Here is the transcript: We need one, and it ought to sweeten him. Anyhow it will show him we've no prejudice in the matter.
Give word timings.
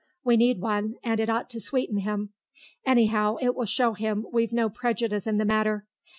We 0.23 0.35
need 0.35 0.59
one, 0.61 0.95
and 1.03 1.19
it 1.19 1.29
ought 1.29 1.47
to 1.51 1.61
sweeten 1.61 1.97
him. 1.99 2.33
Anyhow 2.83 3.35
it 3.39 3.53
will 3.53 3.65
show 3.67 3.93
him 3.93 4.25
we've 4.33 4.51
no 4.51 4.67
prejudice 4.67 5.27
in 5.27 5.37
the 5.37 5.45
matter. 5.45 5.85